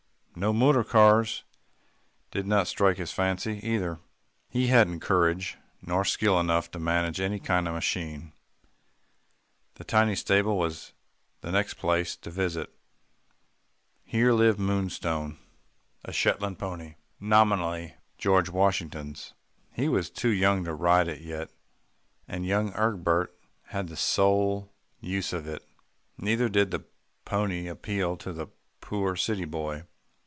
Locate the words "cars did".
0.83-2.47